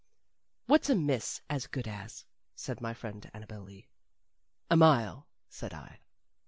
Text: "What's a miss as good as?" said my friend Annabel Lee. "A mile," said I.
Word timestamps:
"What's 0.65 0.89
a 0.89 0.95
miss 0.95 1.43
as 1.47 1.67
good 1.67 1.87
as?" 1.87 2.25
said 2.55 2.81
my 2.81 2.91
friend 2.91 3.29
Annabel 3.35 3.61
Lee. 3.61 3.87
"A 4.71 4.75
mile," 4.75 5.27
said 5.47 5.75
I. 5.75 5.99